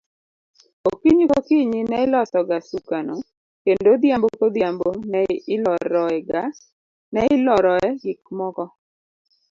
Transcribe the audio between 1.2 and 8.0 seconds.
ka okinyi ne ilosoga sukano, kendo odhiambo ka odhiambo ne iloroe